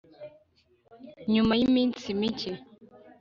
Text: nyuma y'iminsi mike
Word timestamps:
nyuma 1.33 1.53
y'iminsi 1.59 2.07
mike 2.19 2.51